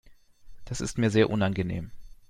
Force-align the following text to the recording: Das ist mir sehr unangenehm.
Das 0.65 0.81
ist 0.81 0.97
mir 0.97 1.11
sehr 1.11 1.29
unangenehm. 1.29 1.91